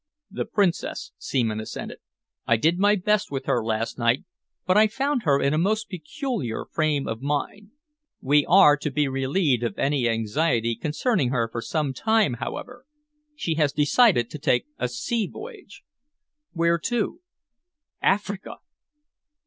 [0.31, 1.99] "The Princess," Seaman assented.
[2.47, 4.23] "I did my best with her last night,
[4.65, 7.69] but I found her in a most peculiar frame of mind.
[8.19, 12.87] We are to be relieved of any anxiety concerning her for some time, however.
[13.35, 15.83] She has decided to take a sea voyage."
[16.51, 17.21] "Where to?"
[18.01, 18.55] "Africa!"